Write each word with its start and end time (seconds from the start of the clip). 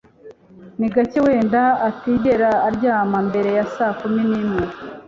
Ni 0.79 0.87
gake 0.95 1.19
wenda 1.25 1.61
atigera 1.87 2.49
aryama 2.67 3.19
mbere 3.29 3.49
ya 3.57 3.65
saa 3.75 3.93
kumi 3.99 4.21
nimwe 4.29 4.63